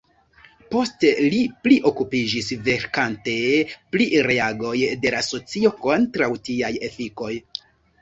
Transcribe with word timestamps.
Poste 0.75 1.11
li 1.33 1.41
pli 1.65 1.77
okupiĝis 1.89 2.49
verkante 2.71 3.37
pri 3.93 4.09
reagoj 4.31 4.75
de 5.07 5.15
la 5.19 5.23
socio 5.31 5.77
kontraŭ 5.89 6.35
tiaj 6.51 6.77
efikoj. 6.93 7.35